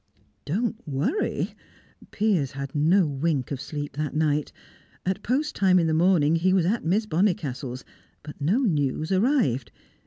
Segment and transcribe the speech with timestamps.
[0.45, 1.53] Don't worry!
[2.09, 4.51] Piers had no wink of sleep that night.
[5.05, 7.85] At post time in the morning he was at Miss Bonnicastle's,
[8.23, 9.71] but no news arrived.